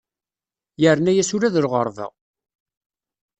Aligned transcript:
Yerna-as 0.81 1.29
ula 1.35 1.49
d 1.53 1.55
lɣerba. 1.65 2.07